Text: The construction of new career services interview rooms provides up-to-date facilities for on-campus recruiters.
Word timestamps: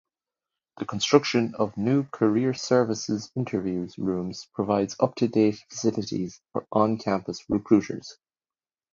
The 0.77 0.85
construction 0.87 1.53
of 1.59 1.77
new 1.77 2.05
career 2.05 2.55
services 2.55 3.31
interview 3.35 3.87
rooms 3.99 4.47
provides 4.51 4.95
up-to-date 4.99 5.63
facilities 5.69 6.41
for 6.53 6.65
on-campus 6.71 7.47
recruiters. 7.47 8.17